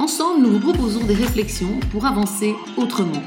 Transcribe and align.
Ensemble, 0.00 0.46
nous 0.46 0.52
vous 0.52 0.60
proposons 0.60 1.04
des 1.04 1.12
réflexions 1.12 1.78
pour 1.92 2.06
avancer 2.06 2.54
autrement. 2.78 3.20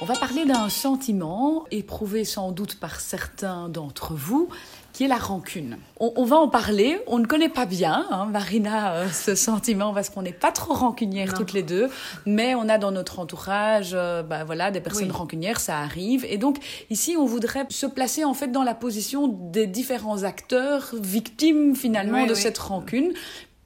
On 0.00 0.06
va 0.06 0.14
parler 0.14 0.46
d'un 0.46 0.70
sentiment 0.70 1.66
éprouvé 1.70 2.24
sans 2.24 2.50
doute 2.50 2.76
par 2.76 2.98
certains 2.98 3.68
d'entre 3.68 4.14
vous, 4.14 4.48
qui 4.94 5.04
est 5.04 5.08
la 5.08 5.16
rancune. 5.16 5.76
On, 6.00 6.24
va 6.24 6.36
en 6.36 6.48
parler, 6.48 6.98
on 7.06 7.18
ne 7.18 7.26
connaît 7.26 7.48
pas 7.50 7.66
bien, 7.66 8.06
hein, 8.10 8.26
Marina, 8.26 8.94
euh, 8.94 9.08
ce 9.08 9.34
sentiment, 9.34 9.92
parce 9.92 10.08
qu'on 10.08 10.22
n'est 10.22 10.32
pas 10.32 10.50
trop 10.50 10.72
rancunières 10.72 11.34
toutes 11.34 11.52
les 11.52 11.62
deux, 11.62 11.88
mais 12.24 12.54
on 12.54 12.68
a 12.68 12.78
dans 12.78 12.90
notre 12.90 13.18
entourage 13.18 13.90
euh, 13.92 14.22
bah, 14.22 14.44
voilà, 14.44 14.70
des 14.70 14.80
personnes 14.80 15.12
rancunières, 15.12 15.60
ça 15.60 15.78
arrive. 15.78 16.24
Et 16.28 16.38
donc 16.38 16.56
ici, 16.90 17.16
on 17.18 17.26
voudrait 17.26 17.66
se 17.68 17.86
placer 17.86 18.24
en 18.24 18.34
fait 18.34 18.48
dans 18.48 18.64
la 18.64 18.74
position 18.74 19.28
des 19.28 19.66
différents 19.66 20.22
acteurs, 20.22 20.88
victimes 20.94 21.76
finalement 21.76 22.26
de 22.26 22.34
cette 22.34 22.58
rancune, 22.58 23.12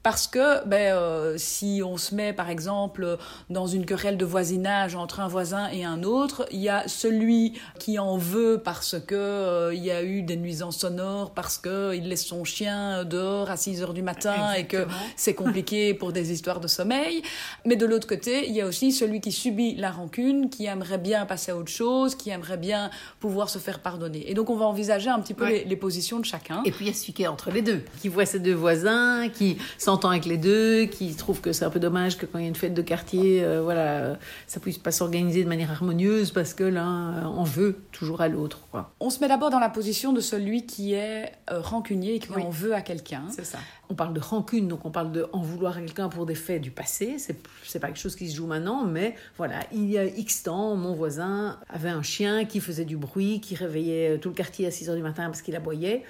parce 0.03 0.27
que 0.27 0.67
ben, 0.67 0.95
euh, 0.97 1.35
si 1.39 1.81
on 1.85 1.97
se 1.97 2.15
met 2.15 2.33
par 2.33 2.51
exemple 2.51 3.19
dans 3.51 3.67
une 3.67 3.87
querelle 3.87 4.17
de 4.17 4.25
voisinage 4.25 4.97
entre 4.97 5.21
un 5.21 5.29
voisin 5.29 5.69
et 5.71 5.85
un 5.85 6.03
autre, 6.03 6.47
il 6.51 6.61
y 6.61 6.69
a 6.69 6.89
celui 6.89 7.55
qui 7.79 7.99
en 7.99 8.17
veut 8.17 8.61
parce 8.63 8.97
que 8.99 9.15
euh, 9.15 9.75
il 9.75 9.85
y 9.85 9.91
a 9.91 10.03
eu 10.03 10.23
des 10.23 10.37
nuisances 10.37 10.79
sonores, 10.79 11.31
parce 11.31 11.59
qu'il 11.59 12.09
laisse 12.09 12.27
son 12.27 12.45
chien 12.45 13.05
dehors 13.05 13.51
à 13.51 13.57
6 13.57 13.83
heures 13.83 13.95
du 13.95 14.03
matin 14.03 14.55
et 14.55 14.67
que 14.67 14.87
c'est 15.17 15.35
compliqué 15.35 15.95
pour 15.95 16.13
des 16.13 16.33
histoires 16.33 16.59
de 16.59 16.69
sommeil. 16.69 17.23
Mais 17.65 17.77
de 17.77 17.87
l'autre 17.87 18.09
côté, 18.09 18.49
il 18.49 18.55
y 18.55 18.61
a 18.61 18.67
aussi 18.67 18.91
celui 18.91 19.21
qui 19.21 19.31
subit 19.31 19.77
la 19.77 19.93
rancune, 19.93 20.51
qui 20.51 20.67
aimerait 20.67 20.99
bien 20.99 21.27
passer 21.27 21.53
à 21.53 21.57
autre 21.57 21.71
chose, 21.71 22.17
qui 22.17 22.31
aimerait 22.31 22.57
bien 22.57 22.91
pouvoir 23.21 23.49
se 23.49 23.59
faire 23.59 23.79
pardonner. 23.79 24.29
Et 24.31 24.35
donc 24.35 24.51
on 24.51 24.57
va 24.57 24.67
envisager 24.67 25.11
un 25.11 25.21
petit 25.21 25.35
peu 25.35 25.47
les, 25.49 25.65
les, 25.65 25.77
positions 25.77 26.19
de 26.19 26.25
chacun. 26.25 26.63
Et 26.65 26.73
puis 26.73 26.87
il 26.87 26.89
y 26.89 26.91
a 26.91 26.95
celui 26.95 27.13
qui 27.13 27.23
est 27.23 27.29
entre 27.29 27.51
les 27.51 27.63
deux, 27.63 27.83
qui 28.01 28.09
voit 28.09 28.27
ses 28.27 28.41
deux 28.41 28.55
voisins, 28.55 29.29
qui 29.29 29.59
s'entend 29.93 30.09
avec 30.09 30.25
les 30.25 30.39
deux, 30.39 30.87
qui 30.87 31.15
trouve 31.15 31.43
que 31.43 31.53
c'est 31.53 31.67
un 31.67 31.71
peu 31.71 31.81
dommage 31.81 32.17
que 32.17 32.25
quand 32.25 32.39
il 32.39 32.43
y 32.43 32.45
a 32.47 32.49
une 32.49 32.55
fête 32.55 32.73
de 32.73 32.81
quartier, 32.81 33.45
euh, 33.45 33.61
voilà, 33.61 34.17
ça 34.47 34.59
puisse 34.59 34.79
pas 34.79 34.91
s'organiser 34.91 35.45
de 35.45 35.49
manière 35.49 35.71
harmonieuse 35.71 36.31
parce 36.31 36.55
que 36.55 36.65
l'un 36.65 37.27
en 37.27 37.45
veut 37.45 37.77
toujours 37.93 38.23
à 38.23 38.29
l'autre. 38.29 38.61
On 39.01 39.11
se 39.11 39.21
met 39.21 39.29
d'abord 39.29 39.51
dans 39.51 39.59
la 39.59 39.69
position 39.69 40.15
de 40.15 40.21
celui 40.21 40.65
qui 40.65 40.95
est 40.95 41.33
euh, 41.51 41.61
rancunier 41.61 42.15
et 42.15 42.19
qui 42.21 42.33
en 42.33 42.49
veut 42.49 42.75
à 42.75 42.81
quelqu'un. 42.81 43.25
C'est 43.31 43.45
ça. 43.45 43.59
On 43.91 43.95
parle 43.95 44.15
de 44.15 44.21
rancune, 44.21 44.67
donc 44.67 44.87
on 44.87 44.91
parle 44.91 45.13
de 45.13 45.27
en 45.33 45.43
vouloir 45.43 45.77
à 45.77 45.81
quelqu'un 45.81 46.09
pour 46.09 46.25
des 46.25 46.35
faits 46.35 46.63
du 46.63 46.71
passé. 46.71 47.17
C'est 47.19 47.37
c'est 47.63 47.79
pas 47.79 47.89
quelque 47.89 48.01
chose 48.01 48.17
qui 48.17 48.31
se 48.31 48.37
joue 48.37 48.47
maintenant, 48.47 48.85
mais 48.85 49.15
voilà, 49.37 49.61
il 49.73 49.91
y 49.91 49.99
a 49.99 50.07
X 50.07 50.45
temps, 50.45 50.75
mon 50.75 50.95
voisin 50.95 51.59
avait 51.69 51.91
un 51.91 52.03
chien 52.03 52.47
qui 52.47 52.61
faisait 52.61 52.87
du 52.87 52.97
bruit, 52.97 53.41
qui 53.41 53.55
réveillait 53.57 54.19
tout 54.19 54.31
le 54.31 54.35
quartier 54.35 54.67
à 54.67 54.71
6 54.71 54.89
heures 54.89 54.97
du 54.97 55.03
matin 55.03 55.25
parce 55.27 55.43
qu'il 55.43 55.55
aboyait. 55.55 56.03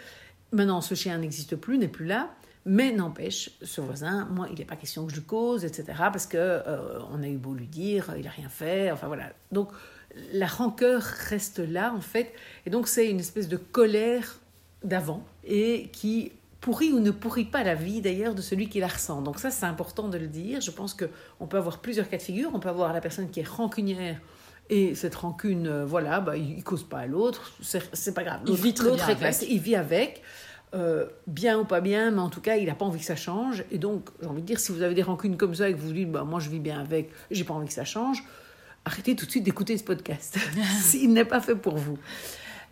Maintenant, 0.52 0.80
ce 0.83 0.94
chien 0.94 1.19
n'existe 1.19 1.56
plus, 1.56 1.78
n'est 1.78 1.89
plus 1.89 2.06
là. 2.06 2.30
Mais 2.64 2.92
n'empêche, 2.92 3.50
ce 3.62 3.80
voisin, 3.80 4.27
moi, 4.27 4.46
il 4.50 4.58
n'est 4.58 4.64
pas 4.64 4.77
question 4.77 5.05
que 5.06 5.10
je 5.10 5.16
le 5.16 5.22
cause, 5.22 5.64
etc. 5.64 5.84
Parce 5.98 6.27
que 6.27 6.36
euh, 6.38 7.00
on 7.10 7.22
a 7.22 7.27
eu 7.27 7.36
beau 7.36 7.55
lui 7.55 7.66
dire, 7.66 8.12
il 8.16 8.24
n'a 8.24 8.30
rien 8.30 8.48
fait, 8.48 8.91
enfin 8.92 9.08
voilà. 9.08 9.30
Donc 9.50 9.70
la 10.33 10.46
rancœur 10.46 11.02
reste 11.02 11.58
là, 11.58 11.92
en 11.92 12.00
fait. 12.00 12.33
Et 12.67 12.70
donc 12.70 12.86
c'est 12.86 13.11
une 13.11 13.20
espèce 13.20 13.48
de 13.48 13.56
colère 13.56 14.39
d'avant 14.84 15.24
et 15.45 15.89
qui 15.92 16.33
pourrit 16.61 16.92
ou 16.92 17.00
ne 17.00 17.11
pourrit 17.11 17.45
pas 17.45 17.64
la 17.64 17.74
vie 17.74 18.00
d'ailleurs 18.00 18.34
de 18.34 18.42
celui 18.42 18.68
qui 18.68 18.79
la 18.79 18.86
ressent. 18.86 19.23
Donc 19.23 19.40
ça, 19.40 19.50
c'est 19.50 19.67
important 19.67 20.08
de 20.08 20.18
le 20.18 20.29
dire. 20.29 20.61
Je 20.61 20.70
pense 20.70 20.94
qu'on 20.94 21.46
peut 21.46 21.56
avoir 21.56 21.80
plusieurs 21.80 22.08
cas 22.08 22.18
de 22.18 22.23
figure. 22.23 22.50
On 22.55 22.61
peut 22.61 22.68
avoir 22.68 22.92
la 22.92 23.00
personne 23.00 23.29
qui 23.30 23.40
est 23.40 23.48
rancunière 23.48 24.18
et 24.70 24.94
cette 24.94 25.14
rancune, 25.17 25.67
euh, 25.67 25.84
voilà, 25.84 26.20
bah, 26.20 26.36
il 26.36 26.56
ne 26.56 26.62
cause 26.62 26.83
pas 26.83 27.00
à 27.00 27.06
l'autre, 27.06 27.52
c'est 27.61 28.14
pas 28.14 28.24
grave. 28.24 28.40
Il 28.46 28.55
vit 28.55 28.73
très 28.73 28.96
bien 28.96 29.30
il 29.48 29.61
vit 29.61 29.77
avec. 29.77 30.23
Euh, 30.74 31.06
bien 31.27 31.58
ou 31.58 31.64
pas 31.64 31.83
bien, 31.83 32.10
mais 32.10 32.20
en 32.20 32.30
tout 32.30 32.40
cas, 32.40 32.56
il 32.56 32.66
n'a 32.66 32.74
pas 32.74 32.86
envie 32.86 32.98
que 32.98 33.05
ça 33.05 33.16
change. 33.16 33.64
Et 33.70 33.77
donc, 33.77 34.08
j'ai 34.22 34.28
envie 34.28 34.40
de 34.40 34.46
dire, 34.46 34.58
si 34.58 34.72
vous 34.72 34.80
avez 34.80 34.94
des 34.94 35.02
rancunes 35.02 35.36
comme 35.36 35.55
ça 35.55 35.68
et 35.68 35.74
que 35.74 35.78
vous 35.78 35.88
vous 35.88 35.92
dites, 35.92 36.10
bah, 36.10 36.24
moi 36.24 36.40
je 36.40 36.48
vis 36.48 36.60
bien 36.60 36.80
avec, 36.80 37.10
j'ai 37.30 37.44
pas 37.44 37.52
envie 37.52 37.66
que 37.66 37.74
ça 37.74 37.84
change, 37.84 38.24
arrêtez 38.86 39.14
tout 39.14 39.27
de 39.27 39.30
suite 39.30 39.44
d'écouter 39.44 39.77
ce 39.77 39.84
podcast. 39.84 40.38
S'il 40.80 41.12
n'est 41.12 41.27
pas 41.27 41.40
fait 41.40 41.56
pour 41.56 41.77
vous. 41.77 41.98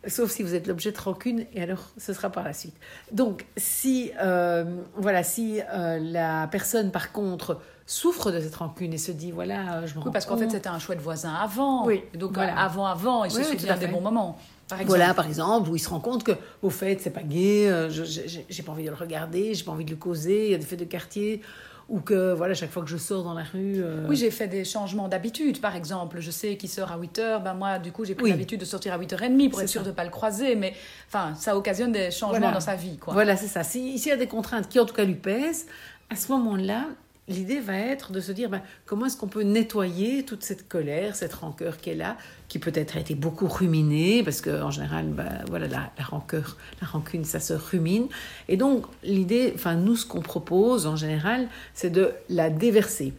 Sauf 0.07 0.31
si 0.31 0.43
vous 0.43 0.55
êtes 0.55 0.67
l'objet 0.67 0.93
de 0.93 0.99
rancune, 0.99 1.45
et 1.53 1.63
alors 1.63 1.91
ce 1.99 2.15
sera 2.15 2.31
par 2.31 2.43
la 2.43 2.55
suite. 2.55 2.75
Donc, 3.13 3.45
si, 3.59 4.13
euh, 4.23 4.65
voilà, 4.97 5.23
si 5.23 5.61
euh, 5.61 5.99
la 5.99 6.47
personne, 6.47 6.91
par 6.91 7.13
contre, 7.13 7.61
souffre 7.85 8.31
de 8.31 8.41
cette 8.41 8.55
rancune 8.55 8.95
et 8.95 8.99
se 8.99 9.13
dit, 9.13 9.31
voilà, 9.31 9.85
je 9.85 9.95
me 9.99 10.03
Oui, 10.03 10.11
parce 10.11 10.25
qu'en 10.25 10.39
fait, 10.39 10.49
c'était 10.49 10.69
un 10.69 10.79
chouette 10.79 11.03
voisin 11.03 11.35
avant. 11.35 11.85
Oui. 11.85 12.03
Donc, 12.15 12.33
voilà. 12.33 12.59
avant, 12.59 12.87
avant, 12.87 13.25
il 13.25 13.31
se 13.31 13.43
souvient 13.43 13.77
des 13.77 13.89
bons 13.89 14.01
moments. 14.01 14.39
Voilà, 14.87 15.15
par 15.15 15.27
exemple, 15.27 15.71
où 15.71 15.77
il 15.77 15.81
se 15.81 15.89
rend 15.89 16.01
compte 16.01 16.25
que, 16.25 16.33
au 16.63 16.71
fait, 16.71 17.01
c'est 17.01 17.11
pas 17.11 17.23
gay, 17.23 17.69
euh, 17.69 17.89
j'ai 17.91 18.63
pas 18.63 18.73
envie 18.73 18.85
de 18.85 18.91
le 18.91 18.97
regarder, 18.97 19.55
j'ai 19.55 19.65
pas 19.65 19.73
envie 19.73 19.85
de 19.85 19.91
le 19.91 19.97
causer, 19.97 20.47
il 20.47 20.51
y 20.53 20.55
a 20.55 20.59
des 20.59 20.67
faits 20.67 20.79
de 20.79 20.85
quartier, 20.85 21.43
ou 21.89 22.01
que, 22.01 22.33
voilà, 22.33 22.55
chaque 22.55 22.71
fois 22.71 22.83
que 22.85 22.89
je 22.89 22.97
sors 22.97 23.25
dans 23.25 23.35
la 23.35 23.43
rue. 23.43 23.83
Euh, 23.83 24.07
oui, 24.09 24.17
j'ai 24.17 24.31
fait 24.31 24.47
des 24.47 24.65
changements 24.65 25.09
d'habitude, 25.09 25.61
par 25.61 25.75
exemple. 25.75 26.21
Je 26.21 26.31
sais 26.31 26.57
qu'il 26.57 26.69
sort 26.69 26.93
à 26.93 26.97
8 26.97 27.19
h, 27.19 27.43
ben 27.43 27.55
moi, 27.55 27.79
du 27.81 27.91
coup, 27.91 28.05
j'ai 28.05 28.15
pris 28.15 28.31
l'habitude 28.31 28.61
de 28.61 28.65
sortir 28.65 28.93
à 28.93 28.99
8h30 28.99 29.51
pour 29.51 29.61
être 29.61 29.69
sûr 29.69 29.83
de 29.83 29.89
ne 29.89 29.93
pas 29.93 30.05
le 30.05 30.11
croiser, 30.11 30.55
mais 30.55 30.73
enfin, 31.09 31.35
ça 31.35 31.57
occasionne 31.57 31.93
des 31.93 32.11
changements 32.11 32.53
dans 32.53 32.61
sa 32.61 32.77
vie, 32.77 32.97
quoi. 32.97 33.13
Voilà, 33.13 33.37
c'est 33.37 33.49
ça. 33.49 33.65
S'il 33.65 33.99
y 33.99 34.13
a 34.13 34.17
des 34.17 34.29
contraintes 34.29 34.69
qui, 34.69 34.79
en 34.79 34.87
tout 34.87 34.95
cas, 34.95 35.05
lui 35.05 35.17
pèsent, 35.17 35.67
à 36.11 36.17
ce 36.17 36.31
moment-là, 36.33 36.87
l'idée 37.31 37.61
va 37.61 37.79
être 37.79 38.13
de 38.13 38.21
se 38.21 38.33
dire 38.33 38.51
ben, 38.51 38.61
comment 38.85 39.07
est-ce 39.07 39.17
qu'on 39.17 39.29
peut 39.29 39.43
nettoyer 39.43 40.25
toute 40.25 40.43
cette 40.43 40.69
colère, 40.69 41.17
cette 41.17 41.33
rancœur 41.33 41.79
qui 41.79 41.91
est 41.91 41.95
là, 41.95 42.17
qui 42.49 42.59
peut-être 42.59 42.97
a 42.97 43.01
été 43.01 43.15
beaucoup 43.15 43.49
ruminée, 43.49 44.23
parce 44.23 44.41
qu'en 44.41 44.71
général, 44.71 45.07
ben, 45.07 45.45
voilà, 45.49 45.69
la, 45.69 45.91
la, 45.97 46.05
rancœur, 46.05 46.57
la 46.83 46.89
rancune, 46.89 47.25
ça 47.25 47.41
se 47.41 47.55
rumine. 47.55 48.09
Et 48.49 48.57
donc, 48.57 48.85
l'idée, 49.03 49.53
enfin, 49.55 49.77
nous, 49.77 49.97
ce 49.97 50.05
qu'on 50.05 50.21
propose 50.21 50.87
en 50.87 50.97
général, 50.97 51.49
c'est 51.73 51.91
de 51.91 52.13
la 52.29 52.51
déverser. 52.51 53.15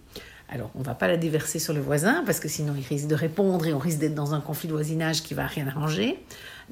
Alors, 0.54 0.70
on 0.76 0.80
ne 0.80 0.84
va 0.84 0.96
pas 0.96 1.08
la 1.08 1.16
déverser 1.16 1.60
sur 1.60 1.74
le 1.74 1.80
voisin, 1.80 2.24
parce 2.26 2.42
que 2.42 2.50
sinon, 2.50 2.74
il 2.78 2.84
risque 2.84 3.08
de 3.08 3.16
répondre 3.16 3.66
et 3.66 3.74
on 3.74 3.80
risque 3.80 4.00
d'être 4.00 4.16
dans 4.16 4.34
un 4.34 4.42
conflit 4.42 4.68
de 4.68 4.74
voisinage 4.74 5.24
qui 5.24 5.34
va 5.34 5.48
rien 5.48 5.66
arranger. 5.68 6.20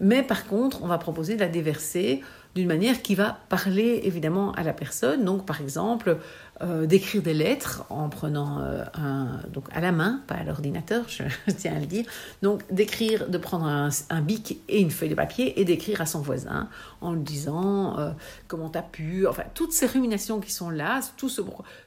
Mais 0.01 0.21
par 0.21 0.45
contre, 0.45 0.83
on 0.83 0.87
va 0.87 0.97
proposer 0.97 1.35
de 1.35 1.39
la 1.39 1.47
déverser 1.47 2.21
d'une 2.55 2.67
manière 2.67 3.01
qui 3.01 3.15
va 3.15 3.39
parler 3.47 4.01
évidemment 4.03 4.51
à 4.53 4.63
la 4.63 4.73
personne. 4.73 5.23
Donc, 5.23 5.45
par 5.45 5.61
exemple, 5.61 6.17
euh, 6.61 6.85
d'écrire 6.85 7.21
des 7.21 7.33
lettres 7.33 7.85
en 7.89 8.09
prenant 8.09 8.59
euh, 8.59 8.83
un, 8.93 9.39
donc 9.49 9.65
à 9.71 9.79
la 9.79 9.93
main, 9.93 10.21
pas 10.27 10.35
à 10.35 10.43
l'ordinateur, 10.43 11.05
je, 11.07 11.23
tiens 11.57 11.73
à 11.73 11.79
le 11.79 11.85
dire. 11.85 12.05
Donc, 12.41 12.63
d'écrire, 12.69 13.29
de 13.29 13.37
prendre 13.37 13.65
un, 13.65 14.21
bic 14.21 14.59
et 14.67 14.81
une 14.81 14.91
feuille 14.91 15.07
de 15.07 15.15
papier 15.15 15.57
et 15.61 15.63
d'écrire 15.63 16.01
à 16.01 16.05
son 16.05 16.19
voisin 16.19 16.67
en 16.99 17.13
lui 17.13 17.23
disant 17.23 17.97
euh, 17.97 18.11
comment 18.49 18.69
tu 18.69 18.77
as 18.77 18.81
pu, 18.81 19.25
enfin, 19.25 19.43
toutes 19.53 19.71
ces 19.71 19.85
ruminations 19.85 20.41
qui 20.41 20.51
sont 20.51 20.69
là, 20.69 20.99
tout 21.15 21.29
ce. 21.29 21.41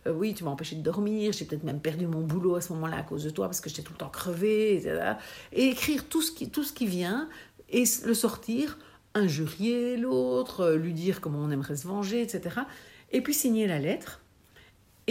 oui, 0.06 0.32
tu 0.32 0.42
m'as 0.44 0.50
empêché 0.50 0.74
de 0.74 0.82
dormir, 0.82 1.32
j'ai 1.32 1.44
peut-être 1.44 1.64
même 1.64 1.80
perdu 1.80 2.06
mon 2.06 2.22
boulot 2.22 2.56
à 2.56 2.62
ce 2.62 2.72
moment-là 2.72 2.96
à 2.96 3.02
cause 3.02 3.24
de 3.24 3.30
toi 3.30 3.48
parce 3.48 3.60
que 3.60 3.68
j'étais 3.68 3.82
tout 3.82 3.92
le 3.92 3.98
temps 3.98 4.08
crevé, 4.08 4.76
etc. 4.76 5.16
Et 5.52 5.66
écrire 5.66 6.08
tout 6.08 6.22
ce 6.22 6.32
qui, 6.32 6.48
tout 6.48 6.64
ce 6.64 6.72
qui 6.72 6.86
vient 6.86 7.28
et 7.68 7.84
le 8.06 8.14
sortir 8.14 8.78
injurier 9.14 9.98
l'autre, 9.98 10.70
lui 10.70 10.94
dire 10.94 11.20
comment 11.20 11.40
on 11.40 11.50
aimerait 11.50 11.76
se 11.76 11.86
venger, 11.86 12.22
etc. 12.22 12.60
Et 13.10 13.20
puis 13.20 13.34
signer 13.34 13.66
la 13.66 13.78
lettre 13.78 14.21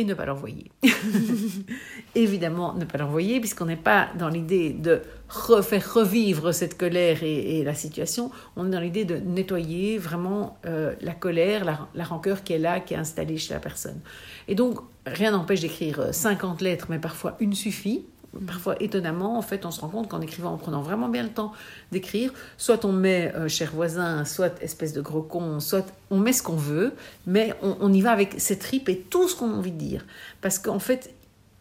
et 0.02 0.06
ne 0.06 0.14
pas 0.14 0.26
l'envoyer. 0.26 0.72
Évidemment, 2.16 2.74
ne 2.74 2.86
pas 2.86 2.98
l'envoyer, 2.98 3.40
puisqu'on 3.40 3.66
n'est 3.66 3.76
pas 3.76 4.10
dans 4.18 4.30
l'idée 4.30 4.72
de 4.72 5.02
refaire 5.30 5.94
revivre 5.94 6.54
cette 6.54 6.78
colère 6.78 7.24
et, 7.24 7.64
la 7.64 7.74
situation, 7.74 8.32
on 8.56 8.68
est 8.68 8.70
dans 8.72 8.80
l'idée 8.80 9.06
de 9.06 9.18
nettoyer 9.18 9.98
vraiment 9.98 10.58
euh, 10.66 10.94
la 11.02 11.14
colère, 11.14 11.64
la, 11.64 11.88
la, 11.94 12.04
rancœur 12.04 12.44
qui 12.44 12.54
est 12.54 12.60
là, 12.60 12.80
qui 12.80 12.94
est 12.94 12.98
installée 12.98 13.38
chez 13.38 13.54
la 13.54 13.60
personne. 13.60 14.00
Et 14.48 14.56
donc, 14.56 14.80
rien 15.06 15.32
n'empêche 15.32 15.62
d'écrire 15.62 16.14
50 16.14 16.62
lettres, 16.62 16.88
mais 16.90 17.00
parfois 17.00 17.38
une 17.40 17.54
suffit 17.54 18.06
parfois 18.46 18.76
étonnamment, 18.82 19.38
en 19.38 19.42
fait, 19.42 19.66
on 19.66 19.72
se 19.72 19.82
rend 19.82 19.90
compte 19.90 20.08
qu'en 20.08 20.22
écrivant, 20.22 20.54
en 20.54 20.58
prenant 20.58 20.82
vraiment 20.82 21.10
bien 21.10 21.24
le 21.24 21.30
temps 21.30 21.52
d'écrire, 21.92 22.34
soit 22.58 22.86
on 22.86 22.92
met 22.92 23.34
euh, 23.36 23.48
cher 23.48 23.72
voisin, 23.74 24.24
soit 24.26 24.62
espèce 24.62 24.94
de 24.94 25.02
gros 25.02 25.22
con, 25.22 25.60
soit 25.60 25.86
on 26.10 26.18
met 26.18 26.34
ce 26.34 26.42
qu'on 26.42 26.56
veut, 26.56 26.94
mais 27.28 27.54
on, 27.62 27.92
y 27.92 28.02
va 28.02 28.12
avec 28.12 28.40
ses 28.40 28.58
tripes 28.58 28.90
et 28.90 28.98
tout 28.98 29.28
ce 29.28 29.36
qu'on 29.36 29.52
a 29.52 29.56
envie 29.56 29.72
de 29.72 29.78
dire. 29.78 30.06
Parce 30.40 30.60
qu'en 30.60 30.80
fait, 30.80 31.14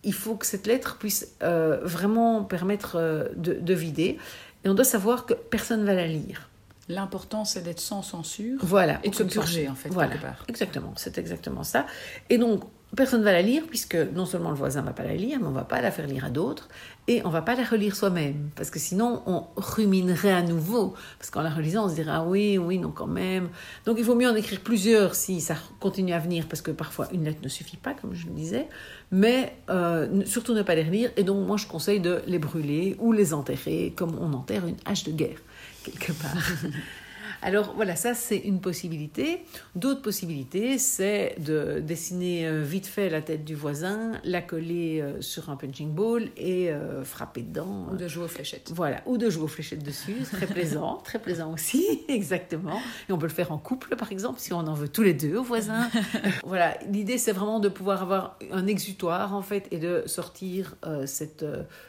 il 0.05 0.15
faut 0.15 0.37
que 0.37 0.47
cette 0.47 0.67
lettre 0.67 0.97
puisse 0.99 1.35
euh, 1.43 1.81
vraiment 1.83 2.45
permettre 2.45 2.97
euh, 2.97 3.25
de, 3.37 3.75
vider. 3.75 4.19
Et 4.65 4.69
on 4.69 4.75
doit 4.75 4.85
savoir 4.85 5.27
que 5.27 5.35
personne 5.35 5.81
ne 5.81 5.87
va 5.87 5.95
la 5.95 6.07
lire. 6.07 6.49
L'important, 6.89 7.45
c'est 7.45 7.63
d'être 7.63 7.81
sans 7.81 8.03
censure. 8.03 8.59
Voilà. 8.63 9.01
Et 9.05 9.11
de 9.11 9.15
se 9.15 9.23
purger, 9.23 9.69
en 9.69 9.75
fait, 9.75 9.89
voilà. 9.91 10.15
Exactement, 10.49 10.93
c'est 10.97 11.19
exactement 11.19 11.63
ça. 11.63 11.87
Et 12.31 12.39
donc, 12.39 12.65
personne 12.97 13.21
ne 13.21 13.25
va 13.25 13.33
la 13.33 13.43
lire, 13.43 13.63
puisque 13.69 13.95
non 13.95 14.27
seulement 14.27 14.51
le 14.51 14.57
voisin 14.57 14.81
ne 14.81 14.87
va 14.87 14.93
pas 14.93 15.05
la 15.05 15.15
lire, 15.15 15.39
mais 15.41 15.47
on 15.47 15.51
ne 15.51 15.55
va 15.55 15.65
pas 15.65 15.81
la 15.81 15.91
faire 15.91 16.07
lire 16.07 16.25
à 16.25 16.31
d'autres, 16.31 16.69
et 17.07 17.23
on 17.25 17.29
ne 17.29 17.33
va 17.33 17.43
pas 17.43 17.55
la 17.55 17.65
relire 17.65 17.95
soi-même, 17.95 18.51
parce 18.57 18.71
que 18.71 18.79
sinon 18.79 19.23
on 19.27 19.45
ruminerait 19.57 20.33
à 20.33 20.43
nouveau, 20.43 20.95
parce 21.19 21.31
qu'en 21.31 21.43
la 21.43 21.51
relisant 21.51 21.87
on 21.87 21.89
se 21.89 21.95
dirait 21.95 22.11
ah 22.13 22.25
oui, 22.25 22.59
oui, 22.59 22.79
non 22.79 22.91
quand 22.91 23.07
même. 23.07 23.49
Donc 23.87 23.97
il 23.99 24.05
vaut 24.05 24.15
mieux 24.17 24.29
en 24.29 24.35
écrire 24.35 24.61
plusieurs 24.61 25.15
si 25.15 25.41
ça 25.41 25.55
continue 25.79 26.13
à 26.13 26.19
venir, 26.19 26.47
parce 26.49 26.63
que 26.63 26.73
parfois 26.73 27.09
une 27.13 27.25
lettre 27.25 27.41
ne 27.43 27.49
suffit 27.49 27.77
pas, 27.77 27.95
comme 27.95 28.15
je 28.15 28.27
le 28.27 28.33
disais, 28.33 28.69
mais 29.13 29.57
euh, 29.71 30.25
surtout 30.27 30.55
ne 30.55 30.63
pas 30.63 30.75
les 30.75 30.85
relire, 30.85 31.11
et 31.17 31.23
donc 31.23 31.47
moi 31.47 31.57
je 31.57 31.67
conseille 31.67 32.01
de 32.01 32.23
les 32.27 32.39
brûler 32.39 32.97
ou 32.99 33.13
les 33.13 33.33
enterrer, 33.35 33.93
comme 33.97 34.19
on 34.21 34.33
enterre 34.33 34.67
une 34.67 34.77
hache 34.85 35.05
de 35.05 35.13
guerre, 35.13 35.39
quelque 35.85 36.13
part. 36.13 36.37
Alors 37.43 37.73
voilà, 37.75 37.97
ça 37.97 38.15
c'est 38.15 38.37
une 38.37 38.61
possibilité. 38.61 39.45
D'autres 39.75 40.03
possibilités, 40.03 40.79
c'est 40.79 41.37
de 41.39 41.81
dessiner 41.81 42.47
euh, 42.47 42.63
vite 42.63 42.87
fait 42.87 43.09
la 43.09 43.23
tête 43.23 43.45
du 43.45 43.55
voisin, 43.55 44.13
la 44.25 44.43
coller 44.43 45.01
euh, 45.01 45.21
sur 45.23 45.49
un 45.49 45.57
punching 45.57 45.93
ball 45.93 46.29
et 46.37 46.71
euh, 46.71 47.03
frapper 47.03 47.43
dedans. 47.43 47.87
Ou 47.93 47.97
de 47.97 48.09
jouer 48.09 48.25
aux 48.25 48.29
fléchettes. 48.29 48.73
Voilà, 48.75 49.03
ou 49.07 49.17
de 49.17 49.31
jouer 49.31 49.45
aux 49.45 49.49
fléchettes 49.49 49.83
dessus, 49.83 50.17
c'est 50.25 50.37
très 50.37 50.47
plaisant, 50.47 50.97
très 51.05 51.19
plaisant 51.19 51.53
aussi, 51.53 52.03
exactement. 52.09 52.81
Et 53.09 53.13
on 53.13 53.19
peut 53.19 53.27
le 53.27 53.33
faire 53.33 53.53
en 53.53 53.59
couple 53.59 53.97
par 53.97 54.13
exemple, 54.13 54.39
si 54.39 54.53
on 54.53 54.59
en 54.59 54.75
veut 54.75 54.89
tous 54.89 55.03
les 55.03 55.15
deux 55.15 55.37
au 55.37 55.43
voisin. 55.43 55.89
voilà, 56.45 56.77
l'idée 56.91 57.17
c'est 57.17 57.33
vraiment 57.33 57.61
de 57.61 57.69
pouvoir 57.69 58.03
avoir 58.03 58.39
un 58.53 58.67
exutoire 58.67 59.35
en 59.35 59.43
fait 59.43 59.67
et 59.71 59.79
de 59.79 60.03
sortir 60.07 60.77
cette, 61.07 61.45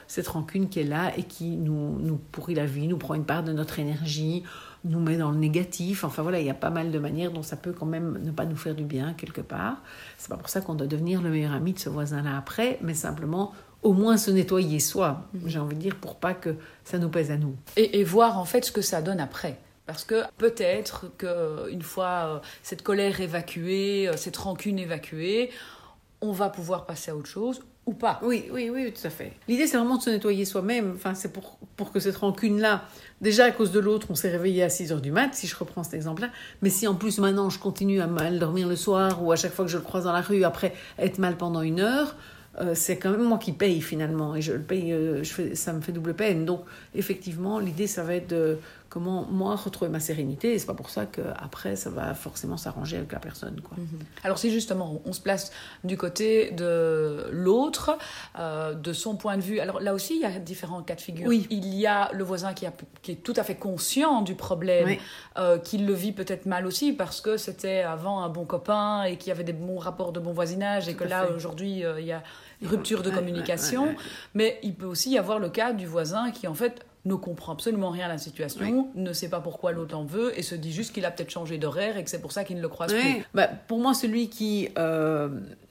cette 0.08 0.28
rancune 0.28 0.70
qui 0.70 0.80
est 0.80 0.86
là 0.86 1.12
et 1.18 1.24
qui 1.24 1.58
nous, 1.58 2.00
nous 2.00 2.18
pourrit 2.18 2.56
la 2.56 2.66
vie, 2.66 2.88
nous 2.88 2.98
prend 2.98 3.16
une 3.16 3.26
part 3.26 3.44
de 3.44 3.52
notre 3.52 3.80
énergie 3.80 4.44
nous 4.84 5.00
met 5.00 5.18
dans 5.18 5.32
le 5.32 5.38
négatif. 5.38 6.04
Enfin 6.04 6.22
voilà, 6.22 6.40
il 6.40 6.46
y 6.46 6.50
a 6.50 6.56
pas 6.56 6.70
mal 6.70 6.92
de 6.92 7.00
manières 7.00 7.32
dont 7.32 7.44
ça 7.44 7.56
peut 7.56 7.74
quand 7.74 7.86
même 7.86 8.20
ne 8.24 8.32
pas 8.32 8.46
nous 8.46 8.56
faire 8.56 8.76
du 8.76 8.84
bien 8.84 9.14
quelque 9.14 9.42
part. 9.42 9.78
C'est 10.18 10.30
pas 10.30 10.38
pour 10.38 10.50
ça 10.50 10.62
qu'on 10.62 10.76
doit 10.76 10.88
devenir 10.88 11.22
le 11.22 11.30
meilleur 11.30 11.54
ami 11.54 11.74
de 11.74 11.80
ce 11.80 11.90
voisin-là 11.90 12.38
après, 12.38 12.80
mais 12.82 12.94
simplement 12.94 13.54
au 13.84 13.94
moins 13.94 14.18
se 14.18 14.30
nettoyer 14.32 14.80
soi, 14.80 15.24
mhm. 15.34 15.42
j'ai 15.48 15.60
envie 15.60 15.76
de 15.76 15.82
dire, 15.82 15.96
pour 15.96 16.16
pas 16.16 16.34
que 16.34 16.56
ça 16.84 17.00
nous 17.00 17.10
pèse 17.10 17.32
à 17.32 17.38
nous. 17.38 17.56
Et, 17.78 18.04
voir 18.04 18.38
en 18.38 18.46
fait 18.46 18.66
ce 18.66 18.72
que 18.72 18.82
ça 18.82 19.02
donne 19.02 19.20
après. 19.20 19.58
Parce 19.88 20.04
que 20.04 20.24
peut-être 20.38 21.08
qu'une 21.18 21.82
fois 21.82 22.08
euh, 22.08 22.40
cette 22.64 22.84
colère 22.84 23.20
évacuée, 23.20 24.08
euh, 24.08 24.16
cette 24.16 24.38
rancune 24.38 24.78
évacuée, 24.80 25.50
on 26.22 26.32
va 26.32 26.50
pouvoir 26.50 26.86
passer 26.86 27.12
à 27.12 27.16
autre 27.16 27.28
chose 27.28 27.62
ou 27.86 27.94
pas. 27.94 28.20
Oui, 28.24 28.46
oui, 28.52 28.70
oui, 28.70 28.94
tout 28.94 29.06
à 29.06 29.10
fait. 29.10 29.34
L'idée, 29.48 29.66
c'est 29.66 29.78
vraiment 29.78 29.98
de 29.98 30.04
se 30.04 30.10
nettoyer 30.10 30.46
soi-même. 30.46 30.94
Enfin, 30.96 31.16
c'est 31.16 31.34
pour, 31.34 31.58
pour 31.76 31.92
que 31.92 32.00
cette 32.00 32.16
rancune-là, 32.18 32.84
déjà 33.22 33.46
à 33.46 33.52
cause 33.52 33.72
de 33.72 33.80
l'autre, 33.80 34.08
on 34.10 34.16
s'est 34.16 34.30
réveillé 34.30 34.64
à 34.64 34.70
6 34.70 34.92
heures 34.92 35.02
du 35.02 35.12
mat, 35.12 35.34
si 35.34 35.48
je 35.48 35.56
reprends 35.56 35.84
cet 35.84 35.96
exemple-là. 35.96 36.30
Mais 36.62 36.70
si 36.70 36.88
en 36.88 36.96
plus 36.96 37.18
maintenant 37.18 37.50
je 37.50 37.58
continue 37.58 38.00
à 38.02 38.08
mal 38.08 38.38
dormir 38.38 38.68
le 38.68 38.76
soir 38.76 39.24
ou 39.24 39.32
à 39.32 39.36
chaque 39.36 39.54
fois 39.54 39.66
que 39.66 39.72
je 39.72 39.78
le 39.78 39.84
croise 39.84 40.04
dans 40.04 40.14
la 40.14 40.22
rue, 40.22 40.44
après 40.44 40.74
être 41.00 41.18
mal 41.18 41.38
pendant 41.38 41.62
une 41.62 41.80
heure, 41.80 42.16
euh, 42.60 42.74
c'est 42.76 42.98
quand 42.98 43.12
même 43.12 43.24
moi 43.24 43.38
qui 43.38 43.52
paye 43.52 43.82
finalement. 43.82 44.36
Et 44.36 44.42
je 44.42 44.54
le 44.54 44.62
paye, 44.62 44.92
euh, 44.92 45.24
je 45.24 45.34
fais, 45.34 45.56
ça 45.56 45.74
me 45.74 45.82
fait 45.82 45.92
double 45.92 46.14
peine. 46.14 46.46
Donc, 46.46 46.62
effectivement, 46.94 47.60
l'idée, 47.60 47.88
ça 47.88 48.04
va 48.04 48.16
être 48.16 48.30
de 48.30 48.60
comment 48.92 49.26
moi 49.32 49.56
retrouver 49.56 49.90
ma 49.90 50.02
sérénité. 50.02 50.54
Et 50.54 50.60
c'est 50.60 50.66
pas 50.66 50.74
pour 50.74 50.90
ça 50.90 51.06
qu'après, 51.06 51.78
ça 51.78 51.90
va 51.90 52.14
forcément 52.14 52.58
s'arranger 52.58 52.98
avec 52.98 53.14
la 53.14 53.20
personne. 53.20 53.62
Quoi. 53.62 53.78
Mhm. 53.78 54.00
Alors 54.24 54.38
si 54.38 54.52
justement 54.52 55.02
on 55.06 55.14
se 55.14 55.22
place 55.22 55.52
du 55.86 55.96
côté 55.98 56.52
de 56.52 57.26
l'autre, 57.32 57.98
euh, 58.38 58.74
de 58.74 58.92
son 58.92 59.16
point 59.16 59.38
de 59.38 59.42
vue, 59.42 59.62
alors 59.62 59.80
là 59.80 59.94
aussi 59.94 60.16
il 60.16 60.22
y 60.22 60.26
a 60.26 60.40
différents 60.40 60.84
cas 60.84 60.96
de 60.96 61.02
figure. 61.02 61.26
Oui. 61.26 61.48
Il 61.50 61.74
y 61.74 61.88
a 61.88 62.12
le 62.12 62.26
voisin 62.26 62.54
qui, 62.54 62.66
a, 62.66 62.74
qui, 63.02 63.14
est 63.14 63.24
tout 63.24 63.34
à 63.38 63.44
fait 63.44 63.56
conscient 63.56 64.22
du 64.22 64.36
problème, 64.36 64.98
euh, 65.38 65.58
qui 65.58 65.78
le 65.78 65.94
vit 65.94 66.12
peut-être 66.12 66.46
mal 66.46 66.68
aussi 66.68 66.92
parce 66.92 67.22
que 67.22 67.38
c'était 67.38 67.80
avant 67.80 68.22
un 68.22 68.28
bon 68.30 68.44
copain 68.44 69.04
et 69.04 69.16
qu'il 69.16 69.30
y 69.30 69.32
avait 69.32 69.46
des 69.46 69.54
bons 69.54 69.78
rapports 69.78 70.12
de 70.12 70.20
bon 70.20 70.34
voisinage 70.34 70.90
et 70.90 70.96
que 70.96 71.06
là 71.06 71.30
aujourd'hui 71.32 71.86
euh, 71.86 72.02
il 72.02 72.08
y 72.08 72.12
a 72.12 72.24
rupture 72.62 73.04
de 73.04 73.10
communication. 73.10 73.96
Mais 74.34 74.60
il 74.64 74.76
peut 74.76 74.86
aussi 74.86 75.12
y 75.12 75.18
avoir 75.18 75.40
le 75.40 75.50
cas 75.50 75.72
du 75.72 75.88
voisin 75.88 76.32
qui 76.32 76.46
en 76.46 76.54
fait 76.54 76.86
ne 77.06 77.16
comprend 77.16 77.54
absolument 77.54 77.90
rien 77.90 78.06
à 78.06 78.10
la 78.10 78.18
situation, 78.18 78.90
ne 78.96 79.14
sait 79.14 79.30
pas 79.30 79.40
pourquoi 79.40 79.72
l'autre 79.72 79.98
en 79.98 80.06
veut 80.06 80.38
et 80.38 80.44
se 80.44 80.56
dit 80.56 80.72
juste 80.72 80.94
qu'il 80.94 81.06
a 81.06 81.12
peut-être 81.12 81.32
changé 81.32 81.58
d'horaire 81.58 81.98
et 81.98 82.04
que 82.04 82.10
c'est 82.10 82.22
pour 82.22 82.32
ça 82.32 82.44
qu'il 82.44 82.58
ne 82.58 82.62
le 82.62 82.70
croise 82.70 82.94
plus. 82.94 83.26
Bah, 83.34 83.48
pour 83.48 83.80
moi, 83.80 83.94
celui 83.94 84.30
qui 84.30 84.70
euh, 84.78 85.30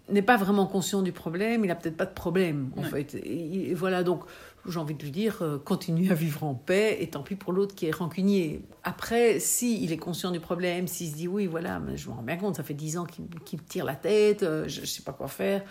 n'est 0.08 0.22
pas 0.22 0.36
vraiment 0.36 0.66
conscient 0.66 1.02
du 1.02 1.12
problème, 1.12 1.64
il 1.64 1.68
n'a 1.68 1.76
peut-être 1.76 1.96
pas 1.96 2.06
de 2.06 2.14
problème 2.14 2.70
en 2.76 2.82
fait. 2.82 3.14
Et, 3.14 3.74
voilà 3.74 4.02
donc. 4.02 4.22
J'ai 4.68 4.78
envie 4.78 4.92
de 4.92 5.02
lui 5.02 5.10
dire, 5.10 5.38
euh, 5.40 5.56
continue 5.56 6.10
à 6.10 6.14
vivre 6.14 6.44
en 6.44 6.52
paix, 6.52 6.98
et 7.00 7.08
tant 7.08 7.22
pis 7.22 7.34
pour 7.34 7.54
l'autre 7.54 7.74
qui 7.74 7.86
est 7.86 7.94
rancunier. 7.94 8.60
Après, 8.84 9.40
si 9.40 9.82
il 9.82 9.90
est 9.90 9.96
conscient 9.96 10.32
du 10.32 10.38
problème, 10.38 10.86
s'il 10.86 11.08
se 11.08 11.14
dit, 11.14 11.28
oui, 11.28 11.46
voilà, 11.46 11.80
mais 11.80 11.96
je 11.96 12.10
me 12.10 12.14
rends 12.14 12.22
bien 12.22 12.36
compte, 12.36 12.56
ça 12.56 12.62
fait 12.62 12.74
dix 12.74 12.98
ans 12.98 13.06
qu'il 13.06 13.24
me 13.24 13.64
tire 13.64 13.86
la 13.86 13.94
tête, 13.94 14.42
euh, 14.42 14.68
je 14.68 14.82
ne 14.82 14.86
sais 14.86 15.02
pas 15.02 15.12
quoi 15.12 15.28
faire, 15.28 15.62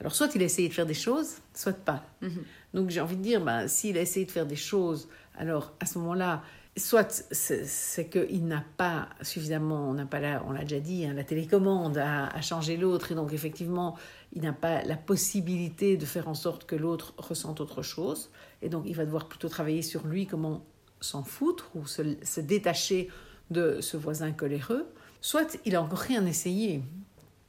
alors, 0.00 0.14
soit 0.14 0.34
il 0.34 0.42
a 0.42 0.44
essayé 0.44 0.68
de 0.68 0.74
faire 0.74 0.86
des 0.86 0.94
choses, 0.94 1.36
soit 1.54 1.72
pas. 1.72 2.04
Mhm. 2.20 2.44
Donc, 2.74 2.90
j'ai 2.90 3.00
envie 3.00 3.16
de 3.16 3.22
dire, 3.22 3.40
ben, 3.40 3.68
s'il 3.68 3.96
a 3.96 4.00
essayé 4.00 4.26
de 4.26 4.30
faire 4.30 4.46
des 4.46 4.56
choses, 4.56 5.08
alors 5.36 5.72
à 5.80 5.86
ce 5.86 5.98
moment-là, 5.98 6.42
soit 6.76 7.10
c'est 7.30 8.08
qu'il 8.08 8.46
n'a 8.46 8.64
pas 8.76 9.08
suffisamment, 9.22 9.88
on 9.88 9.94
n'a 9.94 10.06
pas 10.06 10.20
là, 10.20 10.42
on 10.46 10.52
l'a 10.52 10.62
déjà 10.62 10.80
dit, 10.80 11.06
hein, 11.06 11.14
la 11.14 11.22
télécommande 11.22 11.98
à, 11.98 12.40
changer 12.40 12.76
l'autre, 12.76 13.12
et 13.12 13.14
donc 13.14 13.32
effectivement, 13.32 13.96
il 14.32 14.42
n'a 14.42 14.52
pas 14.52 14.82
la 14.82 14.96
possibilité 14.96 15.96
de 15.96 16.04
faire 16.04 16.28
en 16.28 16.34
sorte 16.34 16.64
que 16.64 16.74
l'autre 16.74 17.14
ressente 17.16 17.60
autre 17.60 17.82
chose, 17.82 18.30
et 18.60 18.68
donc 18.68 18.84
il 18.86 18.96
va 18.96 19.04
devoir 19.04 19.28
plutôt 19.28 19.48
travailler 19.48 19.82
sur 19.82 20.06
lui, 20.06 20.26
comment 20.26 20.64
s'en 21.00 21.22
foutre 21.22 21.70
ou 21.76 21.86
se 21.86 22.40
détacher 22.40 23.08
de 23.50 23.80
ce 23.80 23.96
voisin 23.96 24.32
coléreux. 24.32 24.86
Soit 25.20 25.58
il 25.64 25.76
a 25.76 25.82
encore 25.82 25.98
rien 25.98 26.26
essayé, 26.26 26.82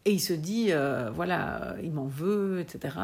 et 0.05 0.13
il 0.13 0.19
se 0.19 0.33
dit, 0.33 0.67
euh, 0.69 1.09
voilà, 1.09 1.75
il 1.83 1.91
m'en 1.91 2.05
veut, 2.05 2.59
etc. 2.59 2.95